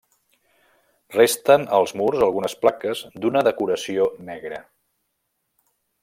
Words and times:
Resten 1.15 1.67
als 1.79 1.93
murs 2.01 2.23
algunes 2.29 2.55
plaques 2.63 3.03
d'una 3.25 3.43
decoració 3.51 4.07
negra. 4.31 4.63